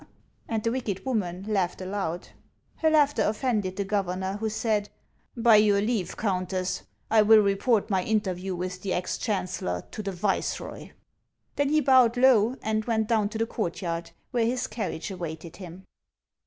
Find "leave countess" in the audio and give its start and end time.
5.79-6.81